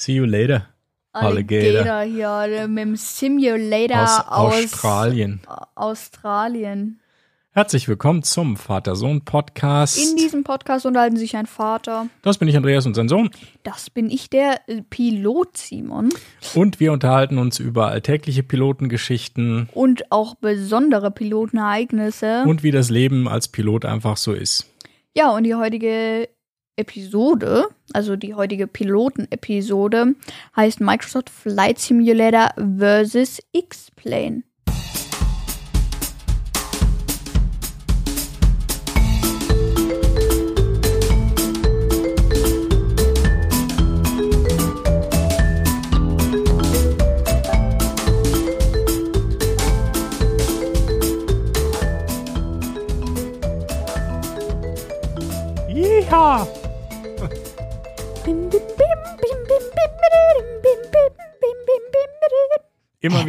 [0.00, 0.66] See you later.
[1.12, 1.84] Alligator.
[1.94, 5.40] Alligator hier mit dem Simulator Aus aus, Australien.
[5.74, 7.00] Australien.
[7.50, 9.98] Herzlich willkommen zum Vater-Sohn-Podcast.
[9.98, 12.06] In diesem Podcast unterhalten sich ein Vater.
[12.22, 13.28] Das bin ich, Andreas, und sein Sohn.
[13.62, 16.08] Das bin ich, der äh, Pilot Simon.
[16.54, 22.44] Und wir unterhalten uns über alltägliche Pilotengeschichten Und auch besondere Pilotenereignisse.
[22.46, 24.66] und wie das Leben als Pilot einfach so ist.
[25.14, 26.30] Ja, und die heutige
[26.76, 30.14] Episode, also die heutige Piloten-Episode,
[30.56, 33.42] heißt Microsoft Flight Simulator vs.
[33.52, 34.42] X-Plane.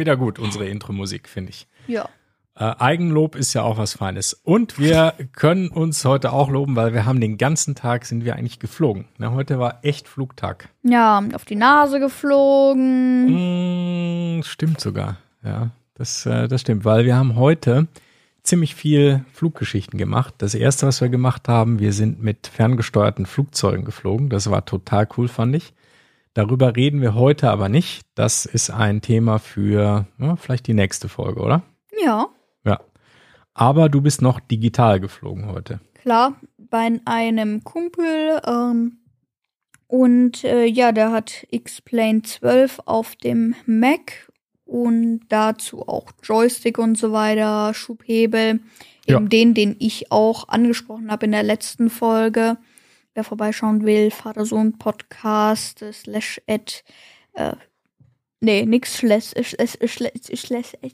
[0.02, 1.68] Wieder gut, unsere Intro-Musik, finde ich.
[1.86, 2.08] Ja.
[2.54, 4.34] Äh, Eigenlob ist ja auch was Feines.
[4.34, 8.34] Und wir können uns heute auch loben, weil wir haben den ganzen Tag sind wir
[8.34, 9.06] eigentlich geflogen.
[9.16, 10.68] Na, heute war echt Flugtag.
[10.82, 13.28] Ja, auf die Nase geflogen.
[14.38, 15.18] Mm, stimmt sogar.
[15.44, 17.86] Ja, das, äh, das stimmt, weil wir haben heute
[18.42, 20.34] ziemlich viel Fluggeschichten gemacht.
[20.38, 24.28] Das erste, was wir gemacht haben, wir sind mit ferngesteuerten Flugzeugen geflogen.
[24.30, 25.72] Das war total cool, fand ich.
[26.34, 28.02] Darüber reden wir heute aber nicht.
[28.14, 31.62] Das ist ein Thema für ja, vielleicht die nächste Folge, oder?
[32.02, 32.28] Ja,
[32.64, 32.80] Ja.
[33.54, 35.80] Aber du bist noch digital geflogen heute.
[36.00, 38.40] klar, bei einem Kumpel.
[38.46, 38.98] Ähm,
[39.86, 44.32] und äh, ja, der hat X-Plane 12 auf dem Mac
[44.64, 48.60] und dazu auch Joystick und so weiter, Schubhebel.
[49.06, 49.16] Ja.
[49.16, 52.56] Eben den, den ich auch angesprochen habe in der letzten Folge.
[53.14, 56.82] Wer vorbeischauen will, Vater-Sohn-Podcast, äh, slash at,
[57.34, 57.52] äh,
[58.40, 60.90] nee, nix slash, äh, slash, äh, slash, slash, äh,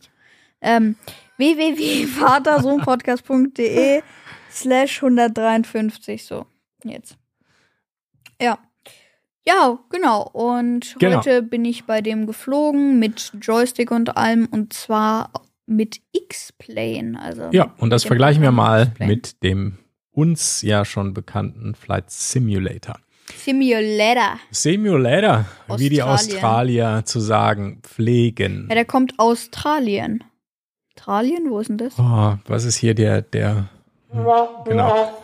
[0.61, 0.97] ähm,
[1.37, 4.03] www.vatersohnpodcast.de
[4.51, 6.47] slash 153, so,
[6.85, 7.17] jetzt.
[8.41, 8.59] Ja.
[9.47, 10.29] Ja, genau.
[10.33, 11.19] Und Genau.
[11.19, 15.31] heute bin ich bei dem geflogen mit Joystick und allem und zwar
[15.65, 17.19] mit X-Plane.
[17.21, 19.79] Also Ja, und das vergleichen wir mal mit dem
[20.19, 22.97] uns ja schon bekannten Flight Simulator.
[23.37, 24.41] Simulator.
[24.51, 25.45] Simulator,
[25.77, 26.03] wie die.
[26.03, 28.67] Australier zu sagen pflegen.
[28.69, 30.25] Ja, der kommt aus Australien.
[30.97, 31.51] Australien?
[31.51, 31.99] Wo ist denn das?
[31.99, 33.69] Oh, was ist hier der, der,
[34.11, 35.23] genau.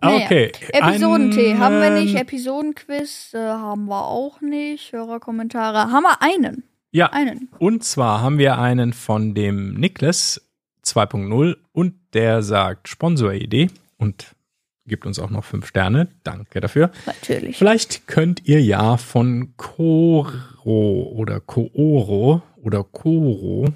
[0.00, 0.52] Naja, Okay.
[0.72, 6.62] Episodentee haben wir ähm, nicht, Episodenquiz äh, haben wir auch nicht, Hörerkommentare haben wir einen,
[6.92, 7.48] Ja, einen.
[7.58, 10.45] und zwar haben wir einen von dem Niklas
[10.86, 14.34] 2.0 und der sagt Sponsoridee und
[14.86, 16.08] gibt uns auch noch fünf Sterne.
[16.22, 16.90] Danke dafür.
[17.06, 17.58] Natürlich.
[17.58, 23.66] Vielleicht könnt ihr ja von Coro oder Cooro oder Coro,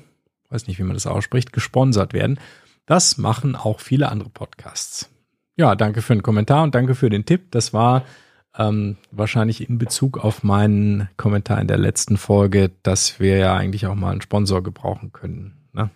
[0.51, 2.39] weiß nicht, wie man das ausspricht, gesponsert werden.
[2.87, 5.11] Das machen auch viele andere Podcasts.
[5.57, 7.51] Ja, danke für den Kommentar und danke für den Tipp.
[7.51, 8.05] Das war
[8.57, 13.87] ähm, wahrscheinlich in Bezug auf meinen Kommentar in der letzten Folge, dass wir ja eigentlich
[13.87, 15.69] auch mal einen Sponsor gebrauchen können.
[15.73, 15.91] Ne?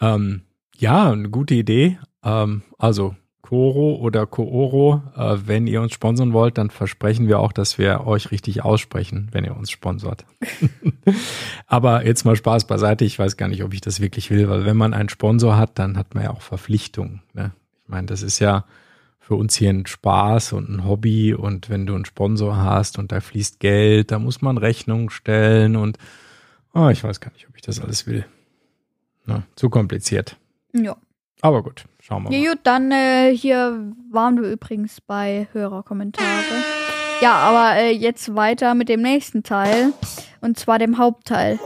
[0.00, 0.42] Ähm,
[0.76, 1.98] ja, eine gute Idee.
[2.22, 3.14] Ähm, also
[3.46, 8.04] Coro oder Cooro, äh, wenn ihr uns sponsern wollt, dann versprechen wir auch, dass wir
[8.04, 10.24] euch richtig aussprechen, wenn ihr uns sponsort.
[11.66, 13.04] Aber jetzt mal Spaß beiseite.
[13.04, 15.78] Ich weiß gar nicht, ob ich das wirklich will, weil wenn man einen Sponsor hat,
[15.78, 17.22] dann hat man ja auch Verpflichtungen.
[17.34, 17.52] Ne?
[17.84, 18.64] Ich meine, das ist ja
[19.20, 23.12] für uns hier ein Spaß und ein Hobby und wenn du einen Sponsor hast und
[23.12, 25.98] da fließt Geld, da muss man Rechnungen stellen und
[26.74, 28.24] oh, ich weiß gar nicht, ob ich das alles will.
[29.26, 30.36] Na, zu kompliziert.
[30.72, 30.96] Ja.
[31.42, 32.36] Aber gut, schauen wir mal.
[32.36, 36.24] Ja, gut, dann äh, hier waren wir übrigens bei Hörerkommentare.
[37.20, 39.92] Ja, aber äh, jetzt weiter mit dem nächsten Teil
[40.40, 41.58] und zwar dem Hauptteil.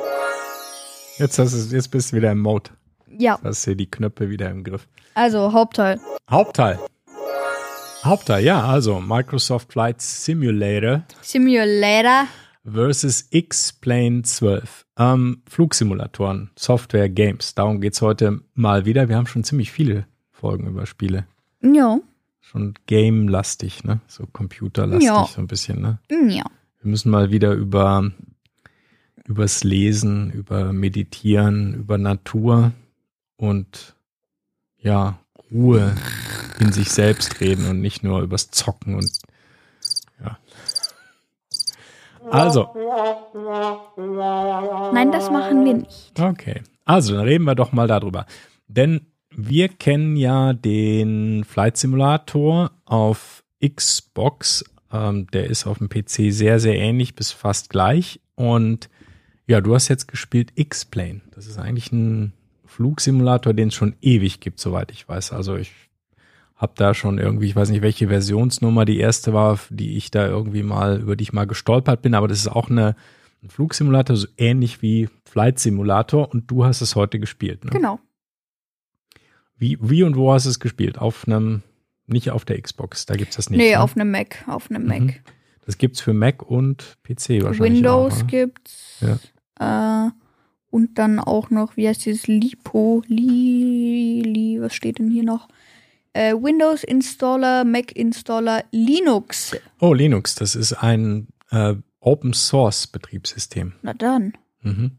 [1.18, 2.70] Jetzt, hast du, jetzt bist du wieder im Mode.
[3.18, 4.88] Ja, Hast hier die Knöpfe wieder im Griff.
[5.14, 6.00] also Hauptteil.
[6.30, 6.78] Hauptteil.
[8.02, 12.26] Hauptteil, ja, also Microsoft Flight Simulator Simulator.
[12.64, 14.86] Versus X-Plane 12.
[14.98, 17.54] Ähm, Flugsimulatoren, Software, Games.
[17.54, 19.08] Darum geht's heute mal wieder.
[19.08, 21.26] Wir haben schon ziemlich viele Folgen über Spiele.
[21.62, 21.98] Ja,
[22.42, 24.00] Schon game-lastig, ne?
[24.08, 25.24] So computerlastig, Ja.
[25.26, 25.98] so ein bisschen, ne?
[26.10, 26.44] ja.
[26.82, 28.10] Wir müssen mal wieder über
[29.26, 32.72] übers Lesen, über Meditieren, über Natur
[33.36, 33.94] und
[34.78, 35.20] ja,
[35.52, 35.94] Ruhe
[36.58, 39.10] in sich selbst reden und nicht nur übers Zocken und.
[42.30, 42.68] Also,
[44.92, 46.12] Nein, das machen wir nicht.
[46.20, 46.62] okay.
[46.84, 48.26] Also, dann reden wir doch mal darüber.
[48.68, 54.64] Denn wir kennen ja den Flight Simulator auf Xbox.
[54.92, 58.20] Ähm, der ist auf dem PC sehr, sehr ähnlich bis fast gleich.
[58.34, 58.88] Und
[59.46, 61.20] ja, du hast jetzt gespielt X-Plane.
[61.34, 62.32] Das ist eigentlich ein
[62.66, 65.32] Flugsimulator, den es schon ewig gibt, soweit ich weiß.
[65.32, 65.72] Also ich
[66.60, 70.26] habe da schon irgendwie, ich weiß nicht, welche Versionsnummer die erste war, die ich da
[70.26, 72.96] irgendwie mal, über die ich mal gestolpert bin, aber das ist auch eine,
[73.42, 77.64] ein Flugsimulator, so ähnlich wie Flight Simulator und du hast es heute gespielt.
[77.64, 77.70] Ne?
[77.70, 77.98] Genau.
[79.56, 80.98] Wie, wie und wo hast du es gespielt?
[80.98, 81.62] Auf einem,
[82.06, 83.58] nicht auf der Xbox, da gibt es das nicht.
[83.58, 83.80] Nee, ne?
[83.80, 85.00] auf einem Mac, auf einem Mac.
[85.00, 85.14] Mhm.
[85.64, 87.60] Das gibt's für Mac und PC wahrscheinlich.
[87.60, 88.26] Windows auch, ne?
[88.26, 89.02] gibt's.
[89.58, 90.10] Äh,
[90.68, 95.48] und dann auch noch, wie heißt dieses Lipo, Li, Li, was steht denn hier noch?
[96.12, 99.56] Äh, Windows Installer, Mac Installer, Linux.
[99.80, 103.74] Oh, Linux, das ist ein äh, Open Source Betriebssystem.
[103.82, 104.32] Na dann.
[104.62, 104.92] Mhm.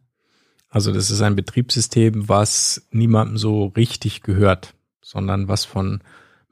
[0.70, 6.02] Also das ist ein Betriebssystem, was niemandem so richtig gehört, sondern was von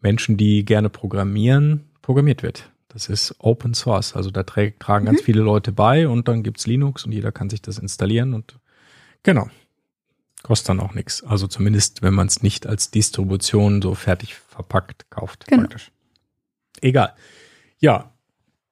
[0.01, 2.69] Menschen, die gerne programmieren, programmiert wird.
[2.89, 4.15] Das ist Open Source.
[4.15, 7.49] Also da tra tragen ganz viele Leute bei und dann gibt's Linux und jeder kann
[7.49, 8.59] sich das installieren und
[9.23, 9.47] genau.
[10.43, 11.23] Kostet dann auch nichts.
[11.23, 15.45] Also zumindest, wenn man es nicht als Distribution so fertig verpackt kauft.
[15.47, 15.63] Genau.
[15.63, 15.91] Praktisch.
[16.81, 17.13] Egal.
[17.79, 18.13] Ja,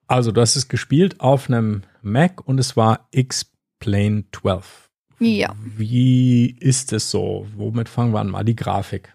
[0.06, 4.88] also du hast es gespielt auf einem Mac und es war X-Plane 12.
[5.20, 5.54] Ja.
[5.76, 7.46] Wie ist es so?
[7.56, 8.30] Womit fangen wir an?
[8.30, 9.14] Mal die Grafik.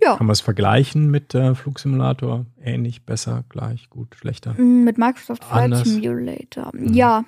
[0.00, 0.16] Ja.
[0.16, 2.46] Kann man es vergleichen mit äh, Flugsimulator?
[2.62, 4.54] Ähnlich, besser, gleich, gut, schlechter?
[4.54, 5.76] Mm, Mit Microsoft Flight.
[5.84, 6.70] Simulator.
[6.72, 6.94] Mhm.
[6.94, 7.24] Ja,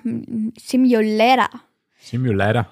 [0.56, 1.49] Simulator.
[1.99, 2.69] Simulator.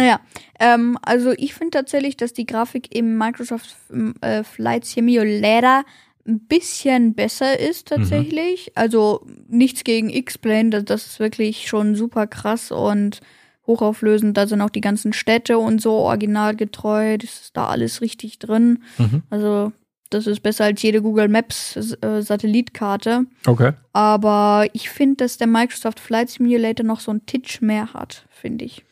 [0.00, 0.20] Naja,
[0.58, 5.84] ähm, also ich finde tatsächlich, dass die Grafik im Microsoft ähm, äh, Flight Simulator
[6.26, 8.72] ein bisschen besser ist tatsächlich.
[8.76, 13.20] Also nichts gegen X-Plane, das, das ist wirklich schon super krass und
[13.66, 14.38] hochauflösend.
[14.38, 17.18] Da sind auch die ganzen Städte und so originalgetreu.
[17.18, 18.82] Das ist da alles richtig drin.
[18.96, 19.22] Mhm.
[19.28, 19.72] Also
[20.08, 23.26] das ist besser als jede Google Maps äh, Satellitkarte.
[23.46, 23.72] Okay.
[23.92, 28.64] Aber ich finde, dass der Microsoft Flight Simulator noch so ein Titch mehr hat, finde
[28.64, 28.82] ich.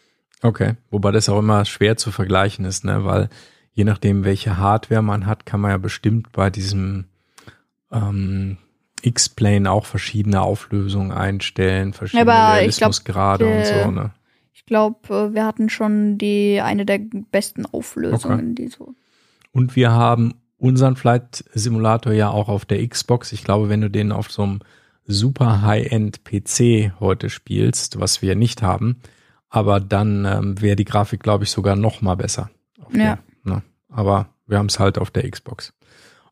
[0.43, 0.75] Okay.
[0.91, 3.05] Wobei das auch immer schwer zu vergleichen ist, ne?
[3.05, 3.29] Weil
[3.73, 7.07] je nachdem, welche Hardware man hat, kann man ja bestimmt bei diesem
[7.91, 8.59] ähm,
[9.03, 14.11] X-Plane auch verschiedene Auflösungen einstellen, verschiedene Aber glaub, Realismusgrade und äh, so, ne?
[14.53, 17.01] Ich glaube, wir hatten schon die eine der
[17.31, 18.95] besten Auflösungen, die so.
[19.53, 23.33] Und wir haben unseren Flight Simulator ja auch auf der Xbox.
[23.33, 24.61] Ich glaube, wenn du den auf so einem
[25.07, 28.97] super High-End PC heute spielst, was wir nicht haben,
[29.49, 32.51] aber dann ähm, wäre die Grafik, glaube ich, sogar noch mal besser.
[32.93, 33.17] Ja.
[33.17, 33.63] Der, ne?
[33.89, 35.73] Aber wir haben es halt auf der Xbox.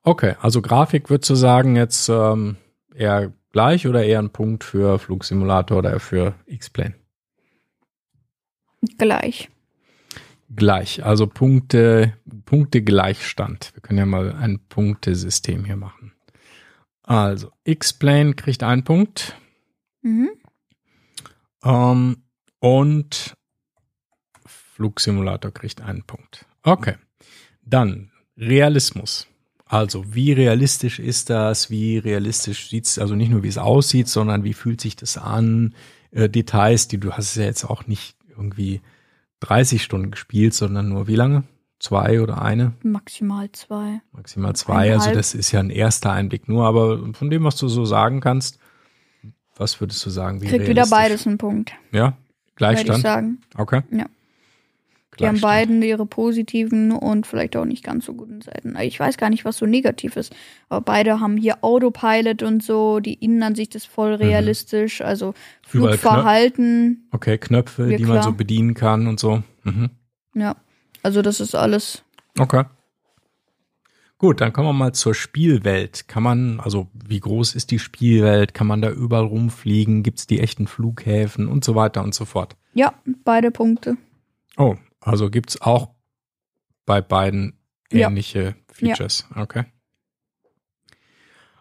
[0.02, 2.56] Okay, also Grafik würdest du sagen jetzt ähm,
[2.94, 6.94] eher gleich oder eher ein Punkt für Flugsimulator oder für X-Plane?
[8.98, 9.48] Gleich.
[10.54, 12.12] Gleich, also Punkte,
[12.44, 13.72] Punkte Gleichstand.
[13.74, 16.12] Wir können ja mal ein Punktesystem hier machen.
[17.02, 19.34] Also, X-Plane kriegt einen Punkt
[20.02, 20.30] Mhm.
[21.64, 22.16] ähm,
[22.66, 23.36] und
[24.44, 26.46] Flugsimulator kriegt einen Punkt.
[26.64, 26.96] Okay.
[27.64, 29.28] Dann Realismus.
[29.64, 31.70] Also, wie realistisch ist das?
[31.70, 35.74] Wie realistisch sieht's, also nicht nur wie es aussieht, sondern wie fühlt sich das an?
[36.10, 38.80] Äh, Details, die du hast ja jetzt auch nicht irgendwie
[39.40, 41.44] 30 Stunden gespielt, sondern nur wie lange?
[41.78, 42.72] Zwei oder eine?
[42.82, 44.00] Maximal zwei.
[44.12, 44.74] Maximal zwei.
[44.74, 45.14] Also Eineinhalb.
[45.14, 48.58] das ist ja ein erster Einblick nur, aber von dem, was du so sagen kannst,
[49.56, 50.40] was würdest du sagen?
[50.40, 52.16] Wie Kriegt wieder beides einen Punkt, Ja,
[52.60, 53.02] würde ich Gleichstand.
[53.02, 53.38] sagen.
[53.56, 53.82] Okay.
[53.90, 54.06] Ja.
[55.18, 55.40] Die haben Gleichstand.
[55.40, 58.76] beiden ihre positiven und vielleicht auch nicht ganz so guten Seiten.
[58.80, 60.34] Ich weiß gar nicht, was so negativ ist.
[60.68, 63.00] Aber beide haben hier Autopilot und so.
[63.00, 65.00] Die Innen an sich ist voll realistisch.
[65.00, 65.32] Also Mhm.
[65.32, 67.08] Knö- Flugverhalten.
[67.12, 68.22] Okay, Knöpfe, die man klar.
[68.24, 69.42] so bedienen kann und so.
[69.64, 69.88] Mhm.
[70.34, 70.54] Ja.
[71.02, 72.02] Also das ist alles.
[72.38, 72.64] Okay.
[74.18, 76.08] Gut, dann kommen wir mal zur Spielwelt.
[76.08, 78.54] Kann man, also wie groß ist die Spielwelt?
[78.54, 80.02] Kann man da überall rumfliegen?
[80.02, 82.56] Gibt es die echten Flughäfen und so weiter und so fort?
[82.72, 82.94] Ja,
[83.24, 83.98] beide Punkte.
[84.56, 85.90] Oh, also gibt's auch
[86.86, 87.58] bei beiden
[87.92, 88.08] Ja.
[88.08, 89.26] ähnliche Features.
[89.34, 89.64] Okay.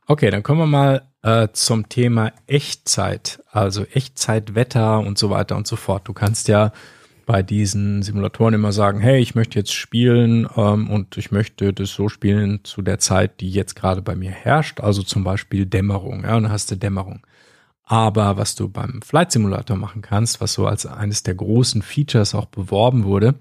[0.08, 5.68] Okay, dann kommen wir mal äh, zum Thema Echtzeit, also Echtzeitwetter und so weiter und
[5.68, 6.08] so fort.
[6.08, 6.72] Du kannst ja
[7.26, 11.92] bei diesen Simulatoren immer sagen, hey, ich möchte jetzt spielen ähm, und ich möchte das
[11.92, 16.24] so spielen zu der Zeit, die jetzt gerade bei mir herrscht, also zum Beispiel Dämmerung,
[16.24, 17.22] ja, dann hast du Dämmerung.
[17.84, 22.34] Aber was du beim Flight Simulator machen kannst, was so als eines der großen Features
[22.34, 23.36] auch beworben wurde,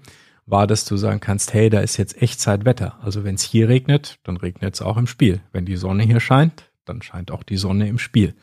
[0.45, 2.99] war, dass du sagen kannst, hey, da ist jetzt Echtzeitwetter.
[3.01, 5.41] Also wenn es hier regnet, dann regnet es auch im Spiel.
[5.51, 8.35] Wenn die Sonne hier scheint, dann scheint auch die Sonne im Spiel.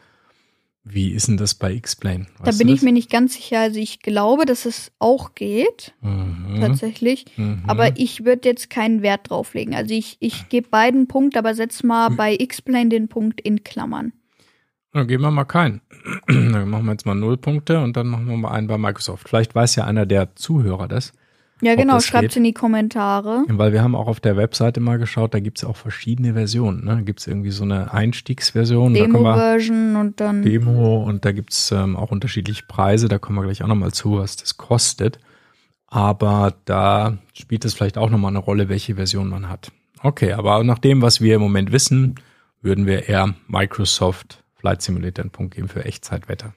[0.84, 2.26] Wie ist denn das bei X-Plane?
[2.42, 3.60] Da bin ich mir nicht ganz sicher.
[3.60, 6.58] Also ich glaube, dass es auch geht, mhm.
[6.60, 7.24] tatsächlich.
[7.36, 7.62] Mhm.
[7.68, 9.74] Aber ich würde jetzt keinen Wert drauflegen.
[9.76, 12.16] Also ich, ich gebe beiden Punkt, aber setz mal Hm.
[12.16, 14.12] bei X-Plane den Punkt in Klammern.
[14.92, 15.82] Dann geben wir mal keinen.
[16.26, 19.28] Dann machen wir jetzt mal null Punkte und dann machen wir mal einen bei Microsoft.
[19.28, 21.12] Vielleicht weiß ja einer der Zuhörer das.
[21.62, 22.38] Ja, genau, das schreibt's geht?
[22.38, 23.44] in die Kommentare.
[23.46, 26.84] Weil wir haben auch auf der Webseite mal geschaut, da gibt es auch verschiedene Versionen.
[26.84, 26.96] Ne?
[26.96, 30.42] Da gibt es irgendwie so eine Einstiegsversion, Demo-Version und dann.
[30.42, 33.92] Demo und da gibt es ähm, auch unterschiedliche Preise, da kommen wir gleich auch nochmal
[33.92, 35.20] zu, was das kostet.
[35.86, 39.70] Aber da spielt es vielleicht auch nochmal eine Rolle, welche Version man hat.
[40.02, 42.16] Okay, aber nach dem, was wir im Moment wissen,
[42.60, 46.54] würden wir eher Microsoft Flight Simulator einen Punkt geben für Echtzeitwetter.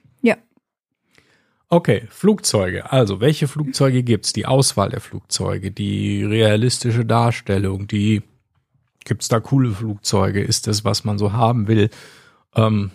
[1.68, 2.92] Okay, Flugzeuge.
[2.92, 4.32] Also, welche Flugzeuge gibt's?
[4.32, 8.22] Die Auswahl der Flugzeuge, die realistische Darstellung, die
[9.04, 10.40] gibt's da coole Flugzeuge?
[10.42, 11.90] Ist das, was man so haben will?
[12.54, 12.92] Ähm,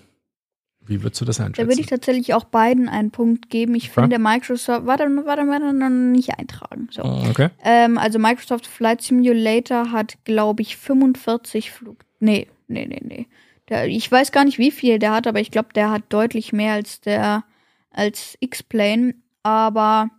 [0.86, 1.70] wie würdest du das Da einschätzen?
[1.70, 3.76] würde ich tatsächlich auch beiden einen Punkt geben.
[3.76, 4.02] Ich Okay.
[4.02, 6.88] finde Microsoft, warte, warte, warte, noch nicht eintragen.
[6.92, 7.04] So.
[7.04, 7.50] okay.
[7.64, 11.98] Ähm, also Microsoft Flight Simulator hat, glaube ich, 45 Flug.
[12.20, 13.28] Nee, nee, nee, nee.
[13.70, 16.52] Der, ich weiß gar nicht, wie viel der hat, aber ich glaube, der hat deutlich
[16.52, 17.44] mehr als der
[17.92, 19.16] als X-Plane.
[19.44, 20.10] Aber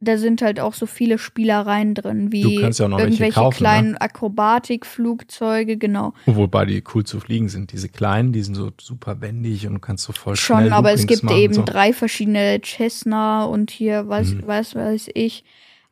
[0.00, 3.56] da sind halt auch so viele Spielereien drin, wie Du ja irgendwelche kaufen, ne?
[3.58, 6.12] kleinen Akrobatikflugzeuge, genau.
[6.26, 7.72] Wobei die cool zu fliegen sind.
[7.72, 11.02] Diese kleinen, die sind so super wendig und kannst so voll Schon, schnell aber es
[11.02, 11.62] Loopings gibt machen, eben so.
[11.64, 14.46] drei verschiedene Cessna und hier weiß, Mhm.
[14.46, 15.44] weiß, weiß ich.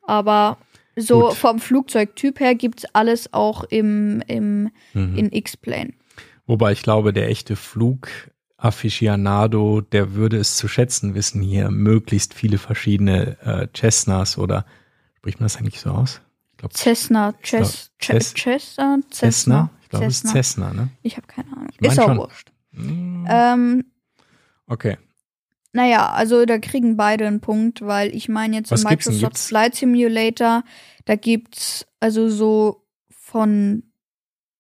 [0.03, 0.59] Aber
[0.97, 1.35] so Gut.
[1.37, 5.17] vom Flugzeugtyp her gibt's alles auch im, im, Mhm.
[5.17, 5.93] in X-Plane.
[6.47, 7.55] Wobei ich glaube, der echte
[8.61, 14.65] Flug-Afficionado, der würde es zu schätzen wissen, hier möglichst viele verschiedene äh, Cessnas oder
[15.17, 16.21] spricht man das eigentlich so aus?
[16.53, 19.71] Ich glaube Cessna, Cess, glaub, Cess, Cess- Cessna, Cessna.
[19.83, 20.73] Ich glaube, es ist Cessna.
[20.73, 20.89] Ne?
[21.03, 21.69] Ich habe keine Ahnung.
[21.73, 22.19] Ich mein Ist auch schon.
[22.19, 22.53] wurscht.
[22.73, 23.85] Mm, Ähm,
[24.67, 24.99] Okay.
[25.73, 28.91] naja, also da kriegen beide einen Punkt, weil ich meine jetzt Was im?
[28.91, 30.63] Microsoft Flight Simulator,
[31.07, 33.83] da gibt's also so von,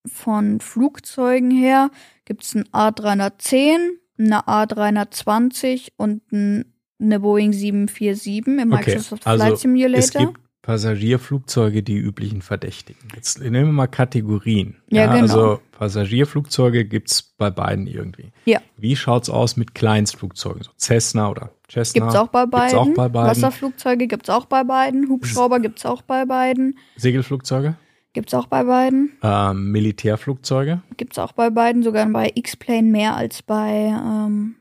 [0.06, 1.90] von Flugzeugen her,
[2.24, 3.78] gibt's ein A310,
[4.18, 9.98] eine A320 und ein, eine Boeing 747 im Okay, Microsoft also Flight Simulator.
[9.98, 13.08] Es gibt Passagierflugzeuge, die üblichen Verdächtigen.
[13.14, 14.76] Jetzt nehmen wir mal Kategorien.
[14.90, 15.22] Ja, genau.
[15.22, 18.30] Also Passagierflugzeuge gibt's bei beiden irgendwie.
[18.44, 18.60] Ja.
[18.76, 20.62] Wie schaut's aus mit Kleinstflugzeugen?
[20.62, 22.08] So Cessna oder Cessna?
[22.08, 22.68] Auch bei beiden.
[22.68, 23.30] Gibt's auch bei beiden.
[23.30, 25.08] Wasserflugzeuge gibt's auch bei beiden.
[25.08, 26.78] Hubschrauber gibt's auch bei beiden.
[26.96, 27.76] Segelflugzeuge?
[28.12, 29.12] Gibt's auch bei beiden.
[29.22, 30.82] Ähm, Militärflugzeuge?
[30.96, 31.82] Gibt's auch bei beiden.
[31.82, 34.56] Sogar bei X-Plane mehr als bei ähm,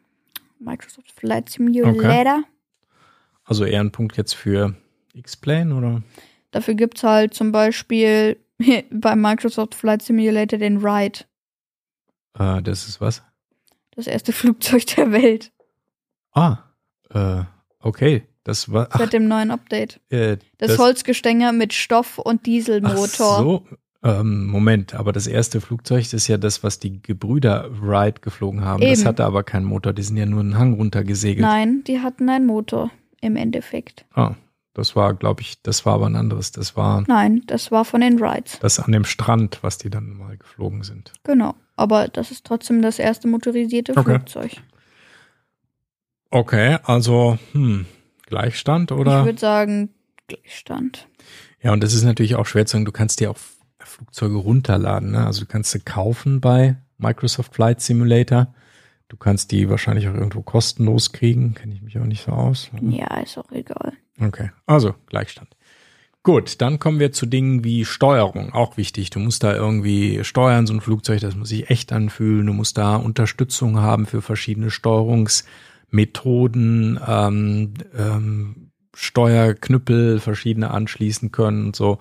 [0.59, 2.43] Microsoft Flight Simulator.
[3.43, 4.75] Also eher ein Punkt jetzt für
[5.13, 6.03] X-Plane oder?
[6.51, 8.37] Dafür gibt's halt zum Beispiel
[8.91, 11.21] bei Microsoft Flight Simulator den Ride.
[12.37, 13.23] Äh, das ist was?
[13.91, 15.51] Das erste Flugzeug der Welt.
[16.33, 16.59] Ah,
[17.09, 17.43] äh,
[17.79, 18.28] okay.
[18.43, 18.87] Das war.
[18.91, 19.99] Ach, Seit dem neuen Update.
[20.09, 23.03] äh, Das, Holzgestänge mit Stoff- und Dieselmotor.
[23.37, 23.63] Ach so.
[24.01, 28.63] Ähm, Moment, aber das erste Flugzeug das ist ja das, was die Gebrüder Wright geflogen
[28.63, 28.79] haben.
[28.81, 29.07] Das Eben.
[29.09, 31.41] hatte aber keinen Motor, die sind ja nur einen Hang runtergesegelt.
[31.45, 34.05] Nein, die hatten einen Motor im Endeffekt.
[34.13, 34.35] Ah,
[34.73, 36.53] das war, glaube ich, das war aber ein anderes.
[36.53, 38.57] Das war Nein, das war von den Rides.
[38.59, 41.11] das an dem Strand, was die dann mal geflogen sind.
[41.25, 41.55] Genau.
[41.75, 44.03] Aber das ist trotzdem das erste motorisierte Okay.
[44.15, 44.51] Flugzeug.
[46.31, 47.85] Okay, also, hm,
[48.29, 49.25] Gleichstand Ich oder?
[49.25, 49.89] würde sagen,
[50.27, 51.07] Gleichstand.
[51.61, 53.37] Ja, und das ist natürlich auch schwer zu sagen, du kannst dir auch
[53.79, 55.11] Flugzeuge runterladen.
[55.11, 55.25] Ne?
[55.25, 58.53] Also du kannst sie kaufen bei Microsoft Flight Simulator.
[59.09, 61.55] Du kannst die wahrscheinlich auch irgendwo kostenlos kriegen.
[61.55, 62.69] Kenne ich mich auch nicht so aus.
[62.81, 63.93] Ja, ist auch egal.
[64.21, 65.55] Okay, also Gleichstand.
[66.21, 69.09] Gut, dann kommen wir zu Dingen wie Steuerung, auch wichtig.
[69.09, 72.45] Du musst da irgendwie steuern, so ein Flugzeug, das muss sich echt anfühlen.
[72.45, 74.69] Du musst da Unterstützung haben für verschiedene
[75.89, 81.99] Steuerungsmethoden, ähm, ähm, Steuerknüppel verschiedene anschließen können und so.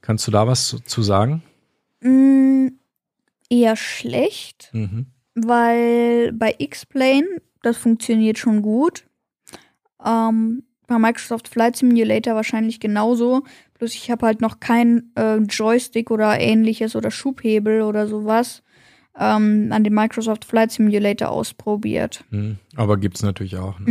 [0.00, 1.42] Kannst du da was zu, zu sagen?
[2.00, 2.68] Mm,
[3.50, 5.06] eher schlecht, Mhm.
[5.34, 7.26] weil bei X-Plane,
[7.62, 9.04] das funktioniert schon gut.
[10.04, 13.42] Ähm, bei Microsoft Flight Simulator wahrscheinlich genauso.
[13.78, 18.62] Bloß ich habe halt noch kein äh, Joystick oder ähnliches oder Schubhebel oder sowas
[19.18, 22.24] ähm, an dem Microsoft Flight Simulator ausprobiert.
[22.30, 22.58] Mhm.
[22.76, 23.78] Aber gibt's natürlich auch.
[23.78, 23.90] Ne?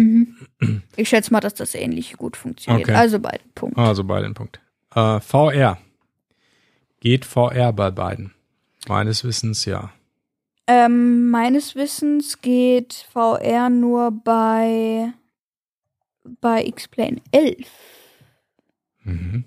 [0.60, 0.84] Mhm.
[0.96, 2.90] Ich schätze mal, dass das ähnlich gut funktioniert.
[2.90, 2.98] Okay.
[2.98, 3.80] Also beide Punkte.
[3.80, 4.60] Also bei den Punkt.
[4.96, 5.78] Äh, VR.
[7.00, 8.34] Geht VR bei beiden?
[8.88, 9.92] Meines Wissens ja.
[10.68, 15.12] Ähm, meines Wissens geht VR nur bei
[16.40, 17.68] bei X-Plane 11.
[19.04, 19.46] Mhm.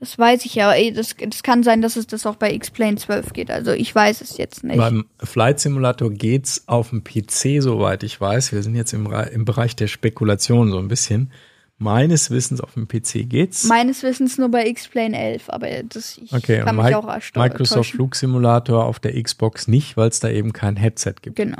[0.00, 0.72] Das weiß ich ja.
[0.72, 3.50] Ey, das, das kann sein, dass es das auch bei X-Plane 12 geht.
[3.50, 4.76] Also ich weiß es jetzt nicht.
[4.76, 8.52] Beim Flight Simulator geht's auf dem PC, soweit ich weiß.
[8.52, 11.32] Wir sind jetzt im, im Bereich der Spekulation so ein bisschen.
[11.80, 13.64] Meines Wissens auf dem PC geht's.
[13.64, 17.50] Meines Wissens nur bei X-Plane 11, aber das ich okay, kann mich auch erstaunen.
[17.50, 21.36] Microsoft Flugsimulator auf der Xbox nicht, weil es da eben kein Headset gibt.
[21.36, 21.58] Genau.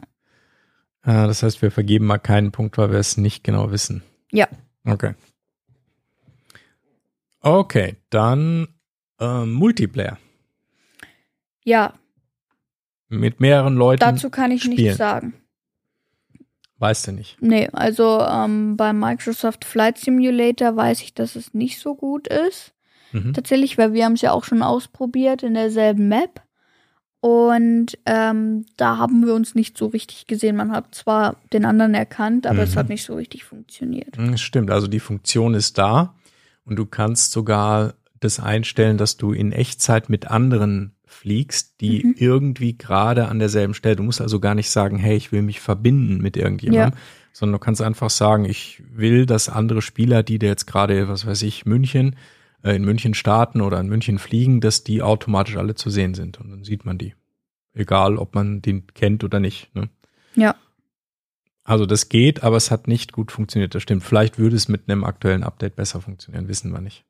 [1.04, 4.02] Äh, das heißt, wir vergeben mal keinen Punkt, weil wir es nicht genau wissen.
[4.33, 4.49] Ja.
[4.85, 5.14] Okay.
[7.40, 8.68] Okay, dann
[9.21, 10.18] äh, Multiplayer.
[11.64, 11.95] Ja.
[13.09, 14.00] Mit mehreren Leuten.
[14.00, 14.76] Dazu kann ich spielen.
[14.76, 15.35] nichts sagen.
[16.78, 17.37] Weißt du nicht.
[17.40, 22.73] Nee, also ähm, bei Microsoft Flight Simulator weiß ich, dass es nicht so gut ist.
[23.12, 23.33] Mhm.
[23.33, 26.42] Tatsächlich, weil wir haben es ja auch schon ausprobiert in derselben Map.
[27.21, 30.54] Und ähm, da haben wir uns nicht so richtig gesehen.
[30.54, 32.78] Man hat zwar den anderen erkannt, aber es Mhm.
[32.78, 34.16] hat nicht so richtig funktioniert.
[34.16, 36.14] Mm, Stimmt, also die Funktion ist da
[36.69, 42.15] und du kannst sogar das einstellen, dass du in Echtzeit mit anderen fliegst, die Mhm.
[42.19, 43.97] irgendwie gerade an derselben Stelle.
[43.97, 46.99] Du musst also gar nicht sagen, hey, ich will mich verbinden mit irgendjemandem,
[47.33, 51.27] sondern du kannst einfach sagen, ich will, dass andere Spieler, die dir jetzt gerade, was
[51.27, 52.17] weiß ich, München,
[52.63, 56.39] äh, in München starten oder in München fliegen, dass die automatisch alle zu sehen sind
[56.41, 57.15] und dann sieht man die.
[57.75, 59.75] Egal, ob man den kennt oder nicht.
[59.75, 59.89] Ne?
[60.35, 60.57] Ja.
[61.69, 63.75] Also das geht, aber es hat nicht gut funktioniert.
[63.75, 64.03] Das stimmt.
[64.03, 67.05] Vielleicht würde es mit einem aktuellen Update besser funktionieren, wissen wir nicht.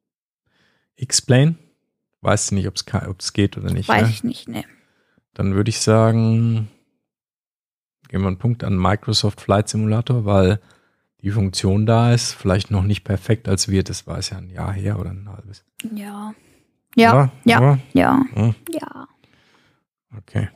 [0.96, 1.56] Explain?
[2.22, 2.84] Weißt du nicht, ob es
[3.20, 3.88] es geht oder nicht.
[3.88, 4.10] Weiß ne?
[4.10, 4.64] ich nicht, ne.
[5.32, 6.66] Dann würde ich sagen,
[8.08, 10.58] geben wir einen Punkt an Microsoft Flight Simulator, weil
[11.22, 14.50] die Funktion da ist, vielleicht noch nicht perfekt, als wir, das war es ja ein
[14.50, 15.64] Jahr her oder ein halbes.
[15.94, 16.34] Ja.
[16.96, 19.08] Ja, ja, ja, ja, ja.
[20.16, 20.48] okay.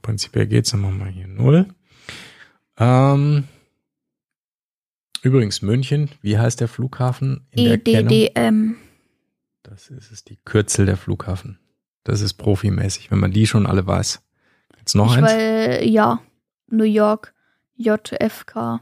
[0.00, 1.68] Prinzipiell geht's, dann machen wir hier null.
[2.78, 3.44] Ähm,
[5.22, 7.72] übrigens, München, wie heißt der Flughafen in E?
[7.74, 8.76] EDDM.
[9.62, 11.58] Das ist es, die Kürzel der Flughafen.
[12.04, 14.22] Das ist profimäßig, wenn man die schon alle weiß.
[14.78, 15.32] Jetzt noch Ich eins.
[15.32, 16.20] weil, ja,
[16.68, 17.34] New York,
[17.76, 18.80] JFK.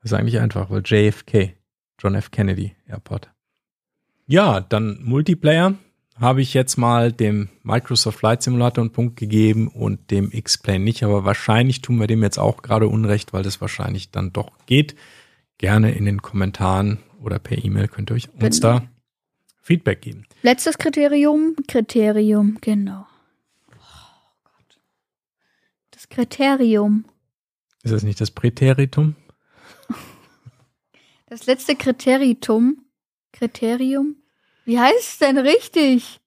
[0.00, 1.54] Das ist eigentlich einfach, weil JFK,
[1.98, 2.30] John F.
[2.30, 3.30] Kennedy Airport.
[4.26, 5.74] Ja, dann Multiplayer
[6.20, 11.02] habe ich jetzt mal dem Microsoft Flight Simulator einen Punkt gegeben und dem X-Plane nicht,
[11.02, 14.94] aber wahrscheinlich tun wir dem jetzt auch gerade Unrecht, weil das wahrscheinlich dann doch geht.
[15.58, 18.80] Gerne in den Kommentaren oder per E-Mail könnt ihr euch uns Genau.
[18.80, 18.86] da
[19.62, 20.26] Feedback geben.
[20.42, 23.06] Letztes Kriterium, Kriterium, genau.
[23.70, 23.74] Oh
[24.44, 24.78] Gott.
[25.90, 27.04] Das Kriterium.
[27.82, 29.14] Ist das nicht das Präteritum?
[31.26, 32.84] Das letzte Kriterium.
[33.32, 34.16] Kriterium?
[34.64, 36.20] Wie heißt es denn richtig?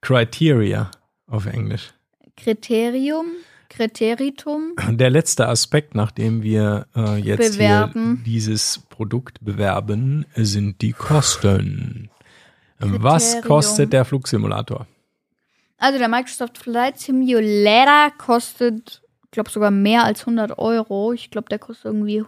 [0.00, 0.90] Criteria
[1.26, 1.92] auf Englisch.
[2.36, 3.26] Kriterium?
[3.68, 4.74] Kriteritum?
[4.90, 7.58] Der letzte Aspekt, nachdem wir äh, jetzt
[8.26, 12.10] dieses Produkt bewerben, sind die Kosten.
[12.78, 13.48] Was Kriterium.
[13.48, 14.86] kostet der Flugsimulator?
[15.78, 21.12] Also der Microsoft Flight Simulator kostet, ich glaube sogar mehr als 100 Euro.
[21.12, 22.24] Ich glaube, der kostet irgendwie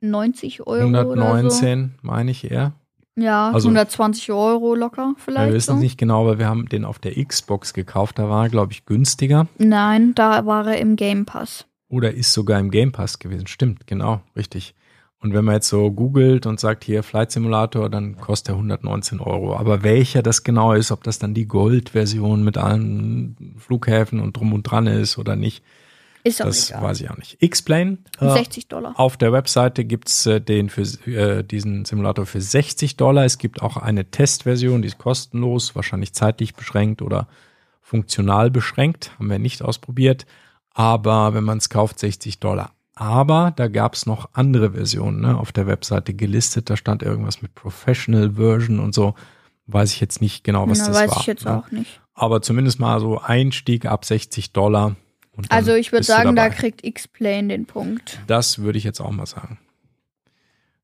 [0.00, 1.12] 90 Euro oder so.
[1.12, 2.72] 119, meine ich eher.
[3.16, 5.48] Ja, Also- 120 Euro locker vielleicht.
[5.48, 5.76] wir wissen so.
[5.76, 8.18] es nicht genau, aber wir haben den auf der Xbox gekauft.
[8.18, 9.48] Da war er, glaube ich, günstiger.
[9.58, 11.66] Nein, da war er im Game Pass.
[11.88, 13.46] Oder ist sogar im Game Pass gewesen.
[13.46, 14.74] Stimmt, genau, richtig.
[15.20, 19.20] Und wenn man jetzt so googelt und sagt hier Flight Simulator, dann kostet er 119
[19.20, 19.54] Euro.
[19.56, 24.52] Aber welcher das genau ist, ob das dann die Gold-Version mit allen Flughäfen und drum
[24.52, 25.62] und dran ist oder nicht,
[26.24, 26.82] Ist auch das egal.
[26.82, 27.36] weiß ich auch nicht.
[27.42, 27.98] X-Plane.
[28.20, 28.98] Äh, 60 Dollar.
[28.98, 33.24] auf der Webseite gibt's äh, den für, äh, diesen Simulator für 60 Dollar.
[33.24, 37.26] Es gibt auch eine Testversion, die ist kostenlos, wahrscheinlich zeitlich beschränkt oder
[37.80, 39.12] funktional beschränkt.
[39.18, 40.26] Haben wir nicht ausprobiert.
[40.74, 42.72] Aber wenn man es kauft, 60 Dollar.
[42.94, 46.70] Aber da gab's noch andere Versionen ne, auf der Webseite gelistet.
[46.70, 49.14] Da stand irgendwas mit Professional Version und so.
[49.66, 51.20] Weiß ich jetzt nicht genau, was Na, das weiß war.
[51.20, 51.58] ich jetzt ne?
[51.58, 52.00] auch nicht.
[52.14, 54.96] Aber zumindest mal so Einstieg ab 60 Dollar.
[55.48, 58.20] Also ich würde sagen, da kriegt X-Plane den Punkt.
[58.26, 59.58] Das würde ich jetzt auch mal sagen.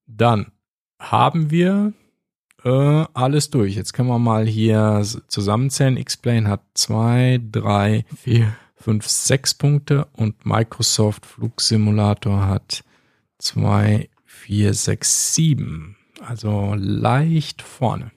[0.06, 0.52] Dann
[0.98, 1.92] haben wir
[2.64, 3.76] äh, alles durch.
[3.76, 5.96] Jetzt können wir mal hier zusammenzählen.
[5.96, 12.84] X-Plane hat zwei, drei, vier, fünf, sechs Punkte und Microsoft Flugsimulator hat
[13.38, 15.96] zwei, vier, sechs, sieben.
[16.20, 18.11] Also leicht vorne.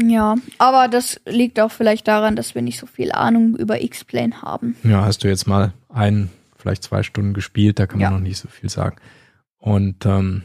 [0.00, 4.42] Ja, aber das liegt auch vielleicht daran, dass wir nicht so viel Ahnung über X-Plane
[4.42, 4.76] haben.
[4.84, 8.10] Ja, hast du jetzt mal ein, vielleicht zwei Stunden gespielt, da kann man Ja.
[8.10, 8.96] noch nicht so viel sagen.
[9.58, 10.42] Und ähm,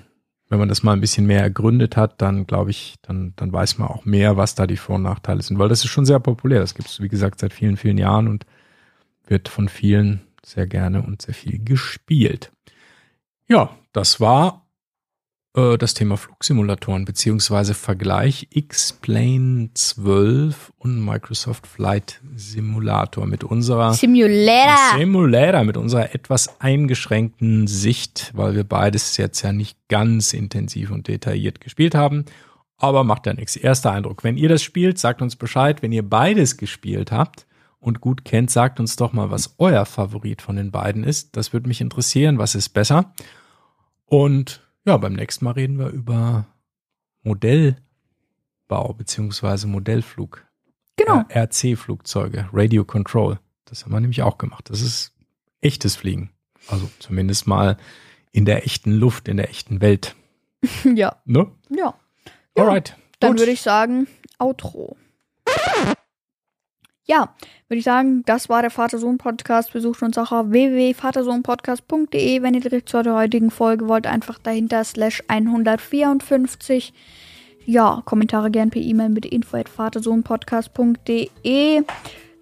[0.48, 3.78] wenn man das mal ein bisschen mehr ergründet hat, dann glaube ich, dann, dann weiß
[3.78, 6.20] man auch mehr, was da die Vor- und Nachteile sind, weil das ist schon sehr
[6.20, 6.60] populär.
[6.60, 8.46] Das gibt es, wie gesagt, seit vielen, vielen Jahren und
[9.28, 12.52] wird von vielen sehr gerne und sehr viel gespielt.
[13.48, 14.66] Ja, das war
[15.56, 24.98] äh, das Thema Flugsimulatoren beziehungsweise Vergleich X-Plane 12 und Microsoft Flight Simulator mit unserer Simulator.
[24.98, 31.08] Simulator mit unserer etwas eingeschränkten Sicht, weil wir beides jetzt ja nicht ganz intensiv und
[31.08, 32.26] detailliert gespielt haben.
[32.78, 33.56] Aber macht ja nichts.
[33.56, 34.24] Erster Eindruck.
[34.24, 35.84] Wenn ihr das spielt, sagt uns Bescheid.
[35.84, 37.46] Wenn ihr beides gespielt habt
[37.80, 41.38] und gut kennt, sagt uns doch mal, was euer Favorit von den beiden ist.
[41.38, 42.40] Das würde mich interessieren.
[42.40, 43.14] Was ist besser?
[44.08, 46.48] Und ja, beim nächsten Mal reden wir über
[47.24, 50.46] Modellbau beziehungsweise Modellflug.
[50.98, 51.24] Genau.
[51.30, 53.40] RC-Flugzeuge, Radio Control.
[53.66, 54.70] Das haben wir nämlich auch gemacht.
[54.70, 55.14] Das ist
[55.62, 56.32] echtes Fliegen.
[56.68, 57.78] Also zumindest mal
[58.32, 60.16] in der echten Luft, in der echten Welt.
[60.96, 61.16] ja.
[61.26, 61.52] Ne?
[61.70, 61.96] Ja.
[62.58, 62.96] Ja, Alright.
[63.20, 63.40] Dann Gut.
[63.40, 64.08] würde ich sagen,
[64.40, 64.98] Outro.
[67.12, 67.30] Ja,
[67.68, 69.74] würde ich sagen, das war der Vater-Sohn-Podcast.
[69.74, 72.42] Besucht uns auch auf www.vatersohnpodcast.de.
[72.42, 76.94] Wenn ihr direkt zur heutigen Folge wollt, einfach dahinter slash 154.
[77.66, 81.84] Ja, Kommentare gern per E-Mail mit info.vatersohnpodcast.de.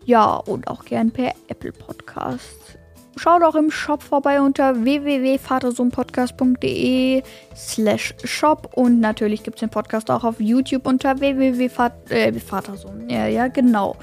[0.05, 2.77] Ja, und auch gern per Apple Podcast.
[3.15, 7.23] Schaut auch im Shop vorbei unter www.vatersohnpodcast.de
[7.55, 13.09] slash shop und natürlich gibt es den Podcast auch auf YouTube unter www.vatersohn.
[13.09, 13.97] Ja, ja, genau.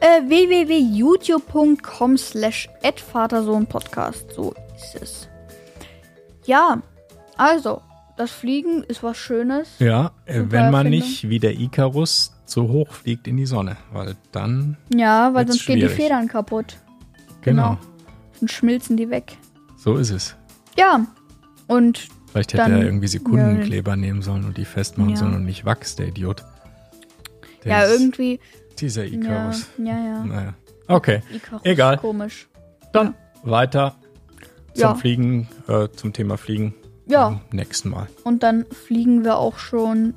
[0.00, 2.68] Äh, www.youtube.com slash
[3.12, 4.32] vatersohnpodcast.
[4.32, 5.28] So ist es.
[6.46, 6.80] Ja,
[7.36, 7.82] also,
[8.16, 9.68] das Fliegen ist was Schönes.
[9.78, 14.14] Ja, äh, wenn man nicht wie der Icarus zu hoch fliegt in die Sonne, weil
[14.32, 15.96] dann, Ja, weil sonst gehen die schwierig.
[15.96, 16.76] Federn kaputt.
[17.42, 17.76] genau,
[18.38, 19.36] Sonst schmilzen die weg.
[19.76, 20.36] so ist es.
[20.76, 21.06] Ja,
[21.66, 25.16] und Vielleicht hätte Dann- er irgendwie Sekundenkleber nehmen sollen und die festmachen Ja.
[25.16, 26.44] sollen und nicht Wachs, der Idiot.
[27.64, 28.38] Der ja, irgendwie.
[28.80, 29.66] Dieser Ja, Icarus.
[29.78, 30.24] ja, ja.
[30.24, 30.54] Naja.
[30.86, 31.98] Okay, Icarus, Egal.
[31.98, 32.48] Komisch.
[32.92, 33.96] dann weiter
[34.74, 34.94] zum Ja.
[34.94, 36.74] Fliegen, äh, zum Thema Fliegen.
[37.06, 37.40] Ja.
[37.52, 38.06] Nächsten Mal.
[38.24, 40.14] Und dann fliegen wir auch schon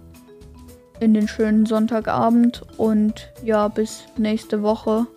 [1.00, 2.62] in den schönen Sonntagabend.
[2.78, 5.08] Und ja, bis nächste Woche.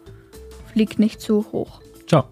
[0.73, 1.81] Fliegt nicht zu hoch.
[2.07, 2.25] Ciao.